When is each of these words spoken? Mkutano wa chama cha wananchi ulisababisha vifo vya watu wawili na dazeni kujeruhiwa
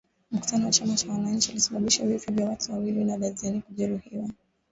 Mkutano 0.31 0.65
wa 0.65 0.71
chama 0.71 0.95
cha 0.95 1.11
wananchi 1.11 1.51
ulisababisha 1.51 2.05
vifo 2.05 2.31
vya 2.31 2.49
watu 2.49 2.71
wawili 2.73 3.03
na 3.05 3.17
dazeni 3.17 3.61
kujeruhiwa 3.61 4.29